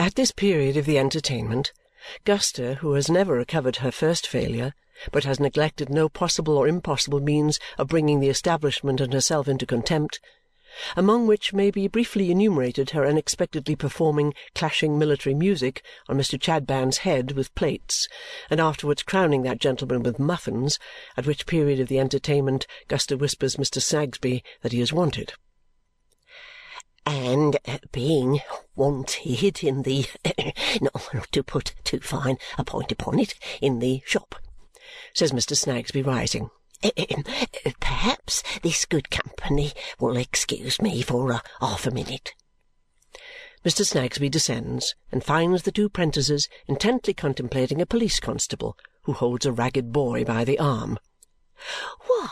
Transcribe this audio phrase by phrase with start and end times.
[0.00, 1.74] At this period of the entertainment,
[2.24, 4.72] Guster, who has never recovered her first failure
[5.12, 9.66] but has neglected no possible or impossible means of bringing the establishment and herself into
[9.66, 10.18] contempt,
[10.96, 16.40] among which may be briefly enumerated her unexpectedly performing clashing military music on Mr.
[16.40, 18.08] Chadband's head with plates
[18.48, 20.78] and afterwards crowning that gentleman with muffins,
[21.14, 23.82] at which period of the entertainment Guster whispers Mr.
[23.82, 25.34] Snagsby that he is wanted.
[27.06, 28.40] "And uh, being
[28.76, 30.06] wanted in the
[30.80, 34.34] not to put too fine a point upon it in the shop,"
[35.14, 35.56] says Mr.
[35.56, 36.50] Snagsby, rising.
[37.80, 42.34] Perhaps this good company will excuse me for a half a minute.
[43.64, 43.84] Mr.
[43.84, 49.52] Snagsby descends and finds the two prentices intently contemplating a police constable who holds a
[49.52, 50.98] ragged boy by the arm.
[52.06, 52.28] "Why,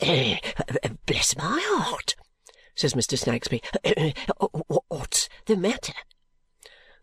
[0.58, 2.14] uh, bless my heart!"
[2.82, 3.16] Says Mr.
[3.16, 3.62] Snagsby.
[4.40, 5.92] Oh, "What's the matter?"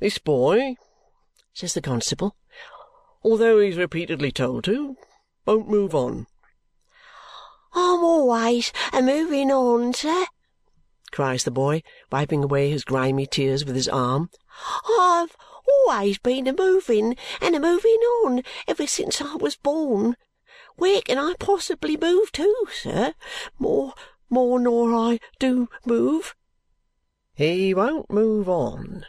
[0.02, 0.75] "This boy,"
[1.53, 2.35] says the constable,
[3.23, 4.97] "although he's repeatedly told to,
[5.45, 6.27] won't move on.
[7.73, 10.25] "I'm always a moving on, sir,"
[11.13, 14.31] cries the boy, wiping away his grimy tears with his arm.
[15.00, 20.17] "I've always been a moving and a moving on ever since I was born.
[20.75, 23.13] Where can I possibly move to, sir,
[23.57, 23.94] more
[24.30, 26.35] more nor I do move?"
[27.33, 29.05] "He won't move on,"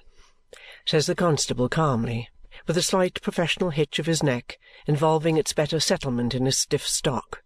[0.87, 2.29] says the constable calmly,
[2.67, 6.87] with a slight professional hitch of his neck involving its better settlement in his stiff
[6.87, 7.43] stock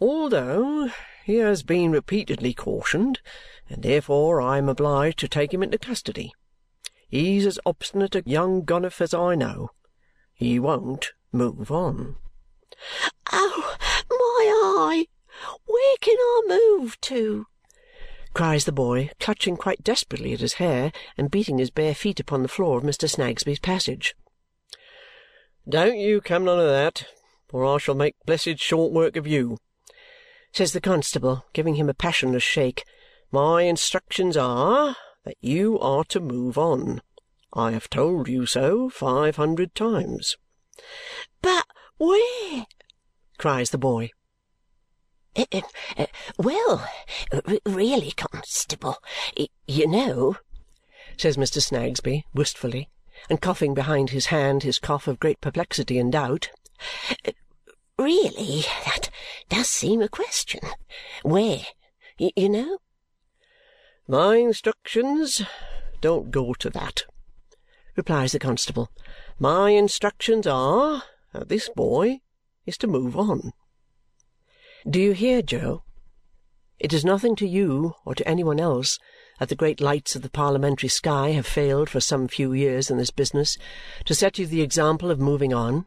[0.00, 0.90] although
[1.24, 3.20] he has been repeatedly cautioned,
[3.68, 6.32] and therefore I am obliged to take him into custody.
[7.08, 9.70] He's as obstinate a young gonoph as I know.
[10.32, 12.16] He won't move on."
[13.30, 13.76] "Oh,
[14.10, 15.06] my eye!
[15.66, 16.42] Where can I
[16.90, 17.46] move to?"
[18.34, 22.42] cries the boy, clutching quite desperately at his hair and beating his bare feet upon
[22.42, 23.08] the floor of Mr.
[23.08, 24.16] Snagsby's passage.
[25.68, 27.06] "Don't you come none of that,
[27.52, 29.58] or I shall make blessed short work of you
[30.52, 32.84] says the constable, giving him a passionless shake.
[33.30, 37.02] "My instructions are that you are to move on.
[37.52, 40.36] I have told you so five hundred times."
[41.40, 41.66] "But
[41.98, 42.66] where?"
[43.38, 44.10] cries the boy.
[45.36, 45.60] Eh, eh,
[45.96, 46.06] eh,
[46.38, 46.88] "Well,
[47.64, 48.96] really, constable,
[49.66, 50.36] you know,"
[51.16, 51.62] says Mr.
[51.62, 52.88] Snagsby wistfully
[53.28, 56.50] and coughing behind his hand his cough of great perplexity and doubt,
[57.98, 59.10] Really, that
[59.50, 60.60] does seem a question.
[61.22, 61.66] Where,
[62.16, 62.78] you know?"
[64.08, 65.42] "My instructions
[66.00, 67.04] don't go to that,"
[67.96, 68.90] replies the constable.
[69.38, 71.02] "My instructions are
[71.34, 72.22] that this boy
[72.64, 73.52] is to move on.
[74.88, 75.82] Do you hear, Jo?
[76.78, 78.98] It is nothing to you or to any one else
[79.38, 82.96] that the great lights of the parliamentary sky have failed for some few years in
[82.96, 83.58] this business
[84.06, 85.84] to set you the example of moving on.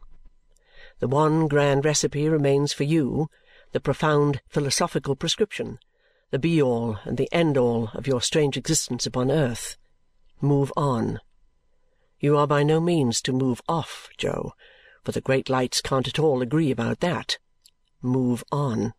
[1.00, 3.28] The one grand recipe remains for you,
[3.72, 5.80] the profound philosophical prescription,
[6.30, 9.76] the be all and the end all of your strange existence upon earth.
[10.40, 11.18] Move on.
[12.20, 14.52] You are by no means to move off, Jo,
[15.02, 17.38] for the great lights can't at all agree about that.
[18.04, 18.92] Move on.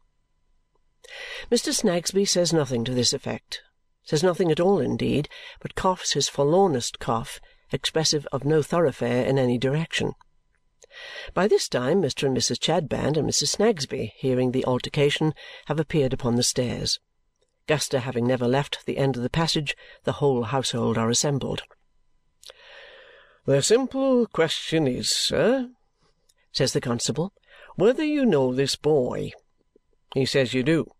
[1.51, 1.71] Mr.
[1.71, 3.61] Snagsby says nothing to this effect,
[4.03, 5.29] says nothing at all indeed,
[5.61, 7.39] but coughs his forlornest cough,
[7.71, 10.13] expressive of no thoroughfare in any direction.
[11.35, 12.25] By this time Mr.
[12.25, 12.57] and Mrs.
[12.59, 13.49] Chadband and Mrs.
[13.49, 15.35] Snagsby, hearing the altercation,
[15.67, 16.99] have appeared upon the stairs.
[17.67, 21.61] Guster having never left the end of the passage, the whole household are assembled.
[23.45, 25.69] "The simple question is, sir,"
[26.51, 27.33] says the constable,
[27.75, 29.31] "whether you know this boy.
[30.13, 30.91] He says you do."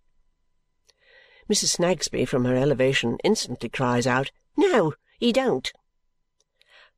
[1.49, 1.77] Mrs.
[1.77, 5.71] Snagsby, from her elevation, instantly cries out, "No, he don't!"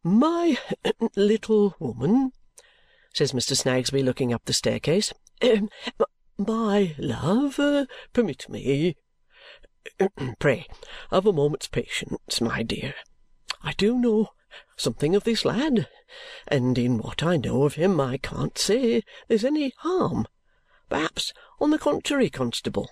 [0.03, 0.57] "My
[1.15, 2.31] little woman
[3.13, 3.57] says Mr.
[3.57, 5.13] Snagsby, looking up the staircase.
[6.37, 8.95] "My love, uh, permit me.
[10.39, 10.67] Pray
[11.11, 12.93] have a moment's patience, my dear.
[13.61, 14.29] I do know
[14.75, 15.87] something of this lad,
[16.47, 20.27] and in what I know of him I can't say there's any harm.
[20.89, 22.89] Perhaps on the contrary, constable,"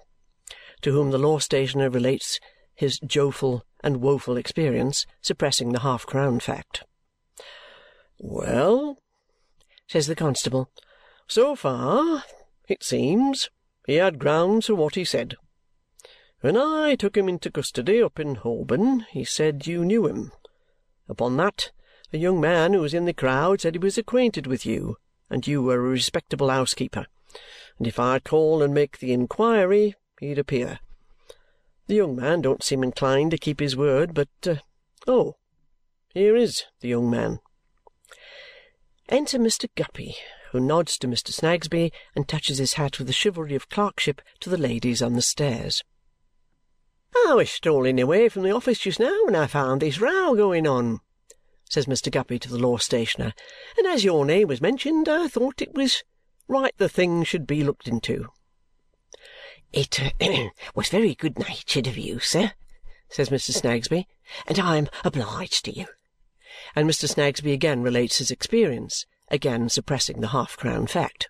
[0.82, 2.40] to whom the law stationer relates
[2.76, 6.84] his joful and woeful experience, suppressing the half-crown fact.
[8.20, 8.98] "Well!
[9.88, 10.70] says the constable.
[11.28, 12.24] So far,
[12.68, 13.50] it seems,
[13.86, 15.36] he had grounds for what he said.
[16.42, 20.32] When I took him into custody up in Holborn, he said you knew him.
[21.08, 21.72] Upon that,
[22.12, 24.98] a young man who was in the crowd said he was acquainted with you,
[25.30, 27.06] and you were a respectable housekeeper,
[27.78, 30.80] and if I'd call and make the inquiry, he'd appear.
[31.88, 34.56] The young man don't seem inclined to keep his word, but uh,
[35.08, 35.36] oh,
[36.14, 37.40] here is the young man.
[39.10, 39.68] Enter Mr.
[39.76, 40.16] Guppy,
[40.52, 41.32] who nods to Mr.
[41.32, 45.22] Snagsby and touches his hat with the chivalry of clerkship to the ladies on the
[45.22, 45.84] stairs.
[47.28, 50.36] Ah, "I was strolling away from the office just now when I found this row
[50.36, 51.00] going on,"
[51.68, 52.12] says Mr.
[52.12, 53.34] Guppy to the law stationer,
[53.80, 56.04] "and as your name was mentioned, I thought it was
[56.48, 58.30] right the thing should be looked into."
[59.74, 60.12] "It uh,
[60.76, 62.54] was very good-natured of you, sir,"
[63.10, 63.52] says Mr.
[63.52, 64.08] Snagsby,
[64.46, 65.88] "and I am obliged to you."
[66.76, 67.10] And Mr.
[67.10, 71.30] Snagsby again relates his experience, again suppressing the half-crown fact.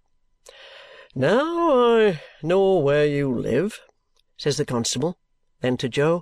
[1.16, 3.80] "Now I know where you live,"
[4.36, 5.18] says the constable.
[5.66, 6.22] Then to Jo,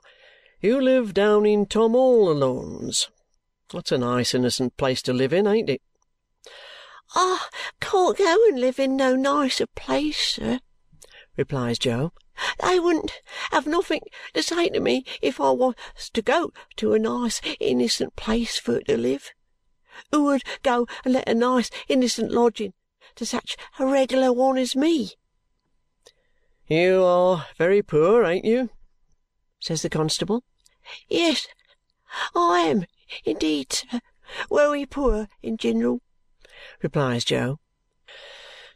[0.62, 3.10] "You live down in Tom all Alone's.
[3.74, 5.82] That's a nice innocent place to live in, ain't it?"
[7.14, 7.50] "I
[7.82, 10.62] can't go and live in no nicer place, sir,"
[11.36, 12.14] replies Jo.
[12.62, 14.04] "They wouldn't have nothink
[14.34, 15.76] to say to me if I was
[16.14, 19.34] to go to a nice innocent place for to live.
[20.14, 22.76] Who would go and let a nice innocent lodging
[23.16, 25.16] to such a regular one as me?"
[26.68, 28.70] "You are very poor, ain't you?"
[29.64, 30.44] Says the constable.
[31.08, 31.48] "Yes,
[32.36, 32.86] I am
[33.24, 34.02] indeed, sir.
[34.50, 36.02] Wery poor in general,"
[36.82, 37.62] replies Jo.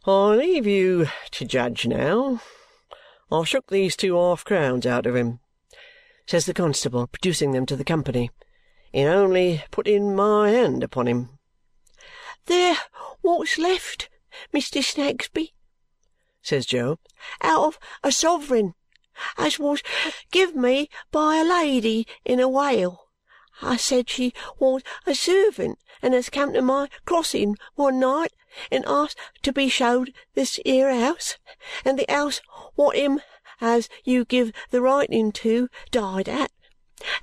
[0.06, 2.42] "I leave you to judge now.
[3.30, 5.42] I shook these two half-crowns out of him,"
[6.26, 8.32] says the constable, producing them to the company,
[8.94, 11.38] "in only putting my hand upon him."
[12.46, 12.78] "They're
[13.20, 14.08] what's left,
[14.54, 14.82] Mr.
[14.82, 15.54] Snagsby,"
[16.42, 17.00] says Jo,
[17.42, 18.74] "out of a sovereign
[19.38, 19.82] as was
[20.32, 23.08] give me by a lady in a whale.
[23.62, 28.32] I said she was a servant and has come to my crossing one night
[28.72, 31.38] and asked to be showed this here house,
[31.84, 32.42] and the house
[32.76, 33.22] wot him
[33.60, 36.52] as you give the writing to died at,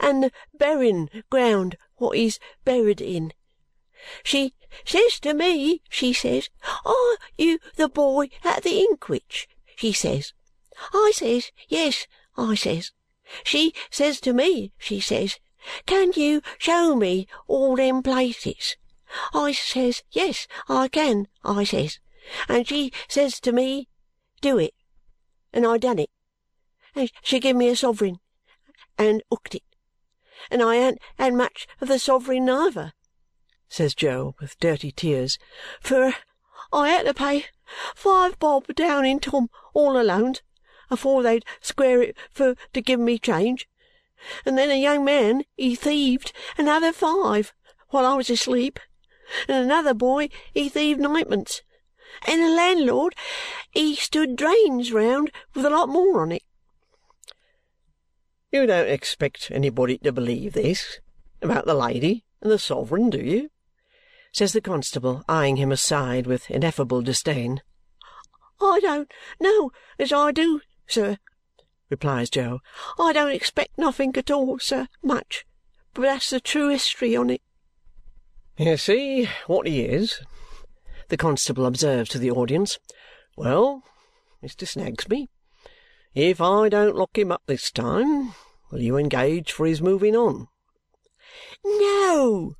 [0.00, 3.32] and the berrin ground wot he's buried in.
[4.25, 4.55] She
[4.85, 6.50] says to me, she says,
[6.85, 9.46] 'Are you the boy at the Inkwhich?'
[9.76, 10.32] she says.
[10.92, 12.06] I says, 'Yes,'
[12.36, 12.90] I says.
[13.44, 15.38] She says to me, she says,
[15.86, 18.76] 'Can you show me all them places?'
[19.32, 22.00] I says, 'Yes, I can,' I says.
[22.48, 23.88] And she says to me,
[24.40, 24.74] 'Do it.'
[25.52, 26.10] And I done it.
[26.94, 28.18] And she give me a sovereign
[28.98, 29.62] and hooked it.
[30.50, 32.94] And I ain't had much of the sovereign neither,"
[33.68, 35.38] says Jo with dirty tears,
[35.80, 36.14] "for
[36.72, 37.46] I had to pay
[37.94, 40.42] five bob down in Tom all Alone's
[40.90, 43.69] afore they'd square it for to give me change,
[44.44, 47.52] and then a young man he thieved another five
[47.88, 48.78] while I was asleep,
[49.48, 51.62] and another boy he thieved ninepence,
[52.26, 53.14] and the landlord
[53.70, 56.42] he stood drains round with a lot more on it."
[58.52, 61.00] "You don't expect anybody to believe this
[61.42, 63.50] about the lady and the sovereign, do you?"
[64.32, 67.62] says the constable, eyeing him aside with ineffable disdain.
[68.60, 71.19] "I don't know as I do, sir,"
[71.88, 72.60] replies Jo.
[72.98, 75.46] "I don't expect nothink at all, sir, much,
[75.94, 77.42] but that's the true history on it."
[78.58, 80.20] "You see what he is,"
[81.08, 82.78] the constable observes to the audience.
[83.36, 83.82] "Well,
[84.42, 84.66] Mr.
[84.69, 85.28] Snagsby,
[86.14, 88.34] if I don't lock him up this time,
[88.70, 90.48] will you engage for his moving on?"
[91.64, 92.56] "No!"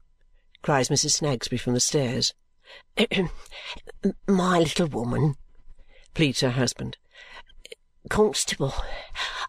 [0.63, 1.13] cries Mrs.
[1.13, 2.33] Snagsby from the stairs.
[4.27, 5.35] "My little woman,"
[6.15, 6.97] pleads her husband.
[8.11, 8.75] Constable,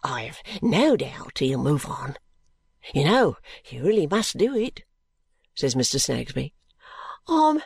[0.02, 2.16] I have no doubt he'll move on.
[2.94, 3.36] You know,
[3.68, 4.82] you really must do it,"
[5.54, 6.00] says Mr.
[6.00, 6.54] Snagsby.
[7.28, 7.62] "I'm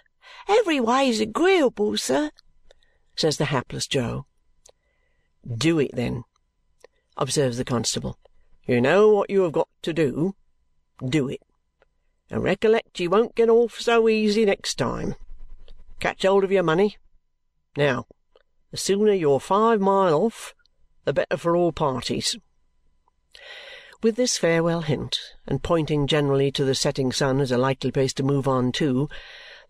[0.49, 2.31] every ways agreeable, sir,"
[3.15, 4.27] says the hapless Jo.
[5.47, 6.25] "Do it, then,"
[7.17, 8.19] observes the constable.
[8.67, 10.35] "You know what you have got to do.
[11.07, 11.43] Do it.
[12.31, 15.15] And recollect you won't get off so easy next time.
[15.99, 16.97] Catch hold of your money.
[17.77, 18.07] Now,
[18.71, 20.55] the sooner you're five mile off
[21.11, 22.37] the better for all parties."
[24.01, 28.13] With this farewell hint, and pointing generally to the setting sun as a likely place
[28.15, 29.09] to move on to,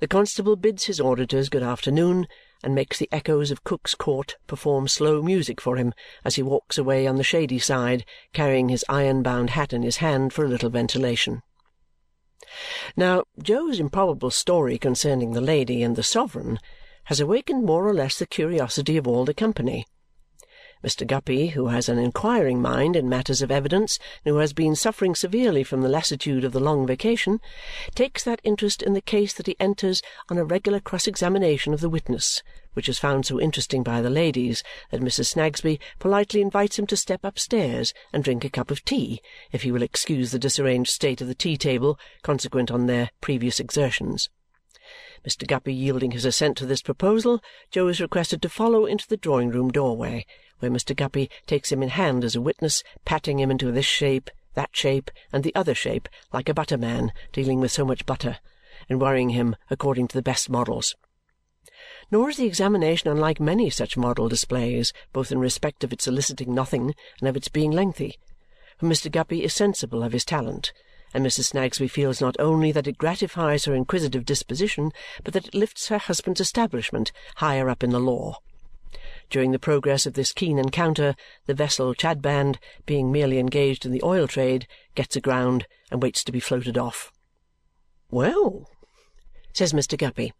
[0.00, 2.28] the constable bids his auditors good afternoon
[2.62, 5.94] and makes the echoes of Cook's Court perform slow music for him
[6.26, 8.04] as he walks away on the shady side,
[8.34, 11.40] carrying his iron-bound hat in his hand for a little ventilation.
[12.96, 16.58] Now, Jo's improbable story concerning the lady and the sovereign
[17.04, 19.86] has awakened more or less the curiosity of all the company.
[20.82, 21.06] Mr.
[21.06, 25.14] Guppy, who has an inquiring mind in matters of evidence and who has been suffering
[25.14, 27.38] severely from the lassitude of the long vacation,
[27.94, 31.90] takes that interest in the case that he enters on a regular cross-examination of the
[31.90, 35.26] witness, which is found so interesting by the ladies that Mrs.
[35.26, 39.20] Snagsby politely invites him to step upstairs and drink a cup of tea
[39.52, 44.30] if he will excuse the disarranged state of the tea-table consequent on their previous exertions.
[45.26, 45.46] Mr.
[45.46, 49.70] Guppy yielding his assent to this proposal, Jo is requested to follow into the drawing-room
[49.70, 50.24] doorway,
[50.58, 50.96] where Mr.
[50.96, 55.10] Guppy takes him in hand as a witness, patting him into this shape, that shape,
[55.32, 58.38] and the other shape, like a butterman dealing with so much butter,
[58.88, 60.96] and worrying him according to the best models.
[62.10, 66.54] Nor is the examination unlike many such model displays, both in respect of its eliciting
[66.54, 68.18] nothing and of its being lengthy,
[68.78, 69.12] for Mr.
[69.12, 70.72] Guppy is sensible of his talent
[71.12, 71.46] and Mrs.
[71.52, 74.92] Snagsby feels not only that it gratifies her inquisitive disposition,
[75.24, 78.38] but that it lifts her husband's establishment higher up in the law.
[79.28, 81.14] During the progress of this keen encounter,
[81.46, 86.32] the vessel Chadband, being merely engaged in the oil trade, gets aground and waits to
[86.32, 87.12] be floated off.
[88.10, 88.68] "Well,"
[89.52, 89.96] says Mr.
[89.96, 90.32] Guppy,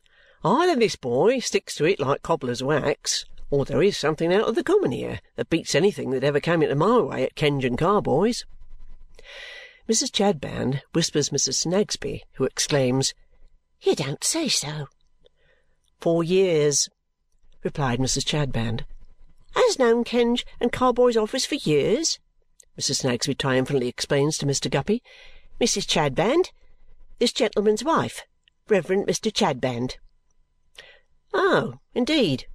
[0.45, 4.57] "either this boy sticks to it like cobbler's wax, or there is something out of
[4.57, 7.79] the common here that beats anything that ever came into my way at Kenge and
[7.79, 8.45] Carboy's.
[9.91, 10.13] Mrs.
[10.13, 11.55] Chadband whispers Mrs.
[11.55, 13.13] Snagsby, who exclaims,
[13.81, 14.87] "You don't say so!"
[15.99, 16.89] "For years,"
[17.65, 18.25] replied Mrs.
[18.25, 18.85] Chadband.
[19.57, 22.21] "Has known Kenge and Carboy's office for years?"
[22.79, 22.99] Mrs.
[23.01, 24.71] Snagsby triumphantly explains to Mr.
[24.71, 25.03] Guppy.
[25.61, 25.89] "Mrs.
[25.89, 26.53] Chadband,
[27.19, 28.23] this gentleman's wife,
[28.69, 29.33] Reverend Mr.
[29.33, 29.97] Chadband."
[31.35, 32.47] "Oh, indeed!"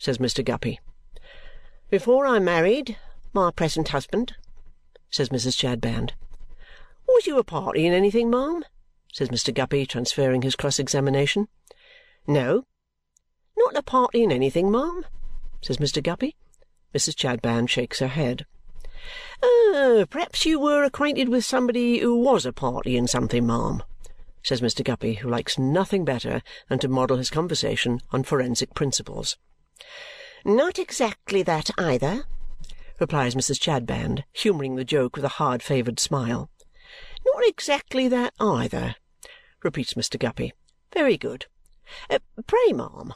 [0.00, 0.44] says Mr.
[0.44, 0.80] Guppy.
[1.88, 2.98] "Before I married
[3.32, 4.34] my present husband,"
[5.08, 5.56] says Mrs.
[5.56, 6.14] Chadband.
[7.10, 8.64] Was you a party in anything, ma'am?
[9.12, 9.52] says Mr.
[9.52, 11.48] Guppy, transferring his cross-examination.
[12.26, 12.64] No.
[13.58, 15.04] Not a party in anything, ma'am?
[15.60, 16.02] says Mr.
[16.02, 16.36] Guppy.
[16.94, 17.14] Mrs.
[17.14, 18.46] Chadband shakes her head.
[19.42, 23.82] Uh, perhaps you were acquainted with somebody who was a party in something, ma'am,
[24.42, 24.84] says Mr.
[24.84, 29.36] Guppy, who likes nothing better than to model his conversation on forensic principles.
[30.44, 32.24] Not exactly that either,
[32.98, 33.58] replies Mrs.
[33.58, 36.50] Chadband, humouring the joke with a hard-favoured smile.
[37.24, 38.96] Not exactly that either,
[39.62, 40.18] repeats Mr.
[40.18, 40.52] Guppy.
[40.92, 41.46] Very good.
[42.08, 43.12] Uh, pray, ma'am,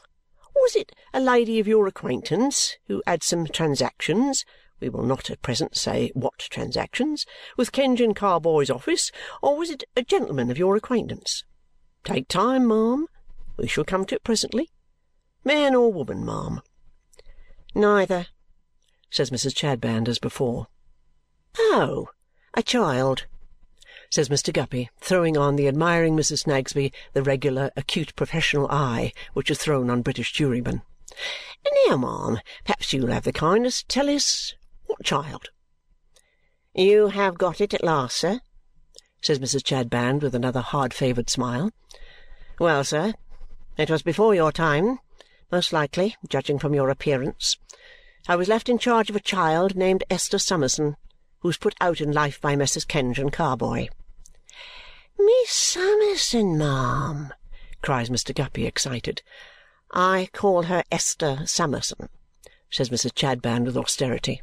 [0.55, 4.45] was it a lady of your acquaintance who had some transactions
[4.79, 7.25] we will not at present say what transactions
[7.57, 11.43] with Kenge and Carboy's office, or was it a gentleman of your acquaintance?
[12.03, 13.07] Take time, ma'am.
[13.57, 14.69] We shall come to it presently.
[15.43, 16.61] Man or woman, ma'am?
[17.73, 18.27] Neither,
[19.09, 19.53] says Mrs.
[19.55, 20.67] Chadband as before.
[21.57, 22.09] Oh,
[22.53, 23.27] a child
[24.09, 24.53] says Mr.
[24.53, 26.39] Guppy, throwing on the admiring Mrs.
[26.39, 30.81] Snagsby the regular acute professional eye which is thrown on British jurymen.
[31.87, 34.53] "Now, ma'am, perhaps you'll have the kindness to tell us
[34.85, 35.49] what child?"
[36.73, 38.41] "You have got it at last, sir,"
[39.21, 39.63] says Mrs.
[39.63, 41.71] Chadband with another hard-favoured smile.
[42.59, 43.13] "Well, sir,
[43.77, 44.99] it was before your time,
[45.51, 47.57] most likely, judging from your appearance.
[48.27, 50.97] I was left in charge of a child named Esther Summerson
[51.45, 52.85] who was put out in life by Messrs.
[52.85, 53.87] Kenge and Carboy."
[55.19, 57.31] "Miss Summerson, ma'am!"
[57.83, 58.33] cries Mr.
[58.33, 59.21] Guppy, excited.
[59.91, 62.09] "I call her Esther Summerson,"
[62.71, 63.13] says Mrs.
[63.13, 64.41] Chadband with austerity.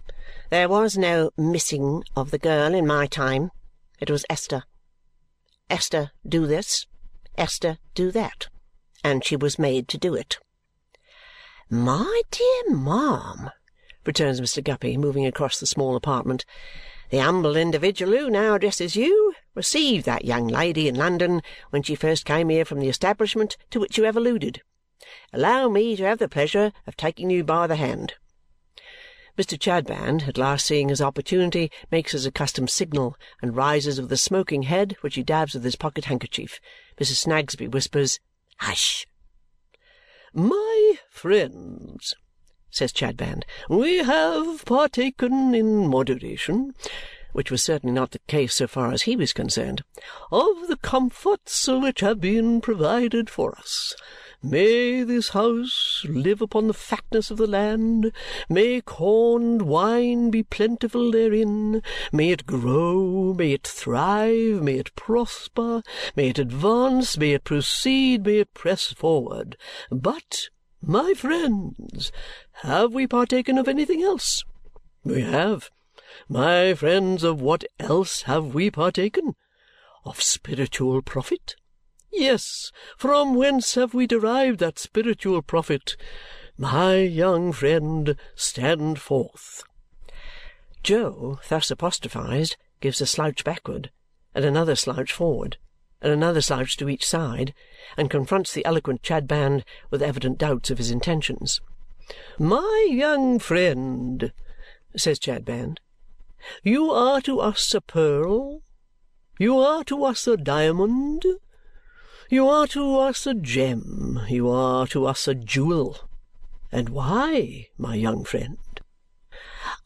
[0.51, 3.51] "There was no missing of the girl in my time.
[3.99, 4.63] It was Esther.
[5.69, 6.87] Esther, do this.
[7.37, 8.47] Esther, do that.
[9.03, 10.39] And she was made to do it."
[11.69, 13.51] "My dear ma'am,"
[14.07, 14.63] returns Mr.
[14.63, 16.45] Guppy, moving across the small apartment,
[17.13, 21.95] the humble individual who now addresses you received that young lady in London when she
[21.95, 24.63] first came here from the establishment to which you have alluded.
[25.31, 28.15] Allow me to have the pleasure of taking you by the hand."
[29.37, 29.59] Mr.
[29.59, 34.63] Chadband, at last seeing his opportunity, makes his accustomed signal and rises with a smoking
[34.63, 36.61] head, which he dabs with his pocket-handkerchief.
[36.99, 37.17] Mrs.
[37.17, 38.21] Snagsby whispers,
[38.57, 39.07] "Hush!"
[40.33, 42.15] "My friends,"
[42.73, 46.75] says Chadband, "we have partaken in moderation,"
[47.33, 49.85] which was certainly not the case so far as he was concerned,
[50.33, 53.95] "of the comforts which have been provided for us.
[54.43, 58.11] May this house live upon the fatness of the land,
[58.49, 64.95] may corn and wine be plentiful therein, may it grow, may it thrive, may it
[64.97, 65.83] prosper,
[66.17, 69.57] may it advance, may it proceed, may it press forward.
[69.93, 70.49] But
[70.83, 72.13] my friends,
[72.65, 74.45] have we partaken of anything else?
[75.05, 75.71] We have.
[76.29, 79.35] My friends, of what else have we partaken?
[80.05, 81.57] Of spiritual profit?
[82.11, 82.71] Yes.
[82.97, 85.97] From whence have we derived that spiritual profit?
[86.59, 89.65] My young friend, stand forth.
[90.83, 93.91] Jo, thus apostrophized, gives a slouch backward,
[94.35, 95.57] and another slouch forward,
[96.03, 97.55] and another slouch to each side,
[97.97, 101.61] and confronts the eloquent Chadband with evident doubts of his intentions.
[102.39, 104.33] "My young friend,"
[104.97, 105.79] says Chadband,
[106.63, 108.63] "you are to us a pearl,
[109.39, 111.25] you are to us a diamond,
[112.29, 116.09] you are to us a gem, you are to us a jewel.
[116.73, 118.59] And why, my young friend?"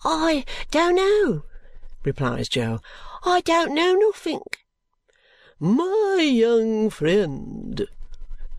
[0.04, 1.44] "I don't know,"
[2.04, 2.80] replies Jo.
[3.25, 4.65] "I don't know nothink."
[5.58, 7.88] "My young friend,"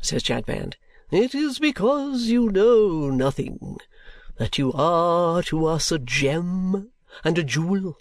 [0.01, 0.77] says Chadband,
[1.11, 3.77] "it is because you know nothing
[4.37, 6.91] that you are to us a gem
[7.23, 7.99] and a jewel.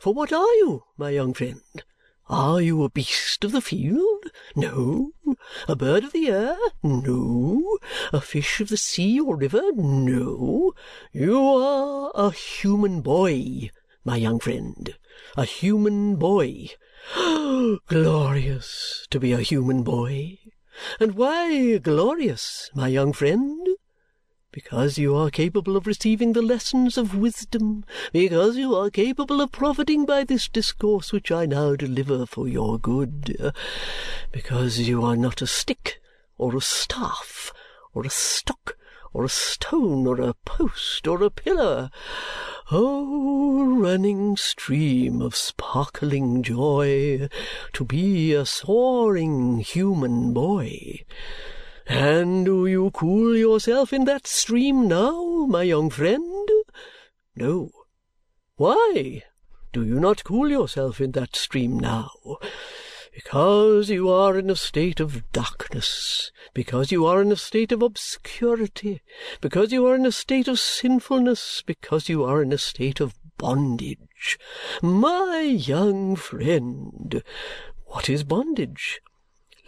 [0.00, 1.62] For what are you, my young friend?
[2.28, 4.24] Are you a beast of the field?
[4.56, 5.12] No.
[5.68, 6.56] A bird of the air?
[6.82, 7.78] No.
[8.12, 9.70] A fish of the sea or river?
[9.72, 10.72] No.
[11.12, 13.70] You are a human boy,
[14.04, 14.96] my young friend,
[15.36, 16.70] a human boy.
[17.86, 20.38] Glorious to be a human boy!
[20.98, 23.66] And why glorious, my young friend?
[24.52, 29.52] because you are capable of receiving the lessons of wisdom, because you are capable of
[29.52, 33.52] profiting by this discourse which I now deliver for your good,
[34.32, 36.00] because you are not a stick,
[36.36, 37.52] or a staff,
[37.94, 38.76] or a stock,
[39.12, 41.90] or a stone, or a post, or a pillar.
[42.72, 47.28] O running stream of sparkling joy,
[47.72, 51.04] to be a soaring human boy!
[51.88, 56.48] And do you cool yourself in that stream now, my young friend?
[57.34, 57.72] No.
[58.54, 59.24] Why
[59.72, 62.12] do you not cool yourself in that stream now?
[63.12, 67.82] Because you are in a state of darkness, because you are in a state of
[67.82, 69.02] obscurity,
[69.40, 73.18] because you are in a state of sinfulness, because you are in a state of
[73.36, 74.38] bondage.
[74.80, 77.22] My young friend,
[77.84, 79.00] what is bondage?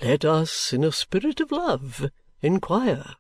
[0.00, 2.10] Let us, in a spirit of love,
[2.42, 3.16] inquire."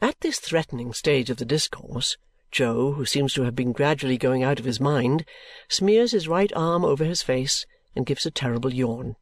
[0.00, 2.16] At this threatening stage of the discourse,
[2.50, 5.26] Jo, who seems to have been gradually going out of his mind,
[5.68, 9.16] smears his right arm over his face and gives a terrible yawn.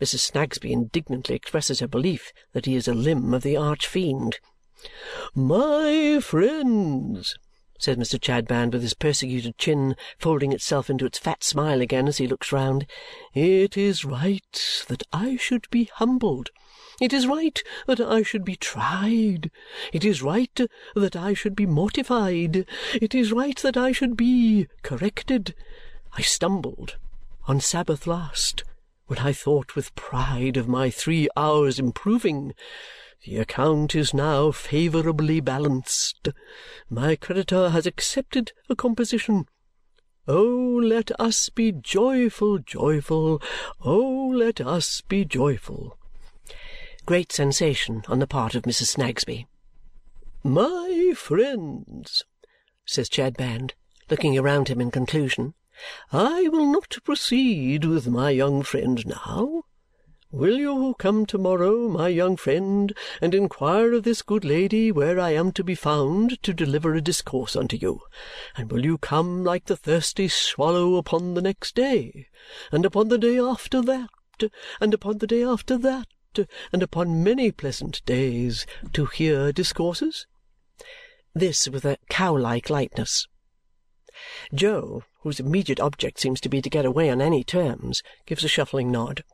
[0.00, 0.20] Mrs.
[0.20, 4.40] Snagsby indignantly expresses her belief that he is a limb of the arch fiend.
[5.34, 7.34] "My friends!"
[7.78, 8.20] says Mr.
[8.20, 12.52] Chadband with his persecuted chin folding itself into its fat smile again as he looks
[12.52, 12.86] round.
[13.32, 16.50] "It is right that I should be humbled.
[17.00, 19.50] It is right that I should be tried.
[19.94, 20.60] It is right
[20.94, 22.66] that I should be mortified.
[22.94, 25.54] It is right that I should be corrected.
[26.12, 26.96] I stumbled
[27.46, 28.64] on Sabbath last
[29.06, 32.54] when I thought with pride of my three hours' improving.
[33.24, 36.28] The account is now favourably balanced.
[36.90, 39.46] My creditor has accepted a composition.
[40.26, 43.40] Oh, let us be joyful, joyful!
[43.80, 45.96] Oh, let us be joyful!"
[47.04, 48.96] Great sensation on the part of Mrs.
[48.96, 49.46] Snagsby.
[50.42, 52.24] "My friends,"
[52.84, 53.74] says Chadband,
[54.10, 55.54] looking around him in conclusion,
[56.10, 59.64] "I will not proceed with my young friend now.
[60.30, 65.32] Will you come to-morrow, my young friend, and inquire of this good lady where I
[65.32, 68.00] am to be found to deliver a discourse unto you?
[68.56, 72.28] And will you come like the thirsty swallow upon the next day,
[72.72, 74.08] and upon the day after that,
[74.80, 76.08] and upon the day after that,
[76.72, 80.26] and upon many pleasant days, to hear discourses?"
[81.34, 83.28] This with a cow-like lightness.
[84.54, 88.48] Jo, whose immediate object seems to be to get away on any terms, gives a
[88.48, 89.24] shuffling nod.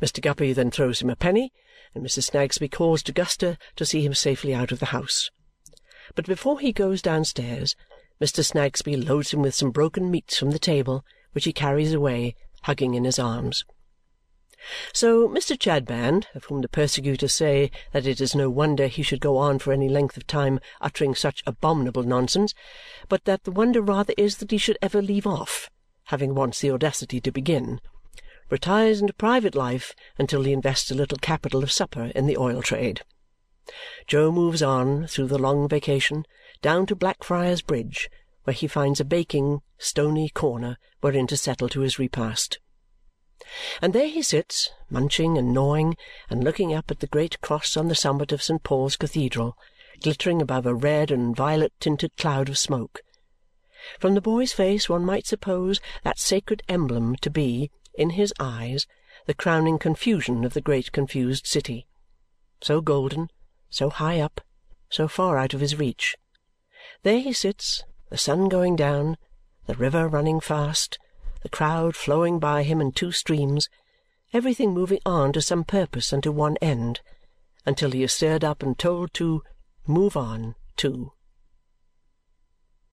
[0.00, 0.20] Mr.
[0.20, 1.52] Guppy then throws him a penny,
[1.94, 2.24] and Mrs.
[2.24, 5.30] Snagsby calls to Guster to see him safely out of the house.
[6.14, 7.74] But before he goes downstairs,
[8.20, 8.44] Mr.
[8.44, 12.94] Snagsby loads him with some broken meats from the table, which he carries away, hugging
[12.94, 13.64] in his arms.
[14.92, 15.58] So Mr.
[15.58, 19.58] Chadband, of whom the persecutors say that it is no wonder he should go on
[19.58, 22.54] for any length of time uttering such abominable nonsense,
[23.08, 25.70] but that the wonder rather is that he should ever leave off,
[26.04, 27.80] having once the audacity to begin
[28.50, 32.62] retires into private life until he invests a little capital of supper in the oil
[32.62, 33.00] trade.
[34.06, 36.24] Jo moves on, through the long vacation,
[36.60, 38.10] down to Blackfriars Bridge,
[38.44, 42.58] where he finds a baking, stony corner wherein to settle to his repast.
[43.82, 45.96] And there he sits, munching and gnawing,
[46.30, 48.62] and looking up at the great cross on the summit of St.
[48.62, 49.56] Paul's Cathedral,
[50.02, 53.00] glittering above a red and violet-tinted cloud of smoke.
[53.98, 58.86] From the boy's face one might suppose that sacred emblem to be, in his eyes,
[59.26, 61.86] the crowning confusion of the great confused city.
[62.62, 63.28] So golden,
[63.68, 64.40] so high up,
[64.88, 66.16] so far out of his reach.
[67.02, 69.16] There he sits, the sun going down,
[69.66, 70.98] the river running fast,
[71.44, 73.68] the crowd flowing by him in two streams,
[74.32, 77.02] everything moving on to some purpose and to one end,
[77.66, 79.42] until he is stirred up and told to
[79.86, 81.12] move on too.